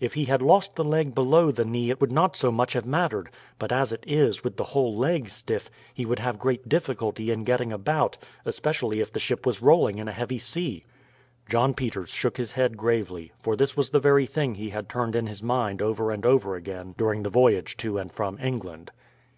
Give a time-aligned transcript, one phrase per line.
[0.00, 2.86] If he had lost the leg below the knee it would not so much have
[2.86, 3.28] mattered;
[3.58, 7.44] but as it is, with the whole leg stiff, he would have great difficulty in
[7.44, 8.16] getting about,
[8.46, 10.86] especially if the ship was rolling in a heavy sea."
[11.46, 15.14] John Peters shook his head gravely, for this was the very thing he had turned
[15.14, 18.90] in his mind over and over again during the voyage to and from England.